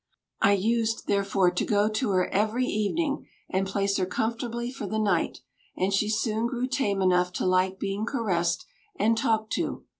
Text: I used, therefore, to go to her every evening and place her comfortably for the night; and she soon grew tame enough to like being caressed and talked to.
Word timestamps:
I 0.41 0.53
used, 0.53 1.05
therefore, 1.05 1.51
to 1.51 1.63
go 1.63 1.87
to 1.87 2.09
her 2.09 2.27
every 2.29 2.65
evening 2.65 3.27
and 3.51 3.67
place 3.67 3.97
her 3.97 4.05
comfortably 4.07 4.71
for 4.71 4.87
the 4.87 4.97
night; 4.97 5.41
and 5.77 5.93
she 5.93 6.09
soon 6.09 6.47
grew 6.47 6.65
tame 6.65 7.03
enough 7.03 7.31
to 7.33 7.45
like 7.45 7.77
being 7.77 8.07
caressed 8.07 8.65
and 8.95 9.15
talked 9.15 9.53
to. 9.53 9.83